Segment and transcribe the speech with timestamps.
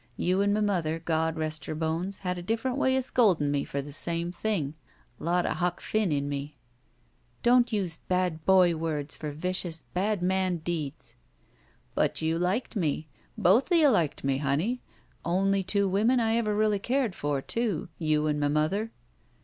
[0.17, 3.63] You and m' mother, God rest her bones, had a diCEerent way of scoldin' me
[3.63, 4.73] for the same tiling.
[5.19, 6.55] Lot o' Huck Finn in me."
[7.43, 11.13] "Don't use bad boy words for vicious, bad man deeds!"
[11.93, 13.09] "But you liked me.
[13.37, 14.81] Both of you liked me, honey.
[15.23, 17.87] Only two women I ever really cared for, too.
[17.99, 18.89] You and m' mother."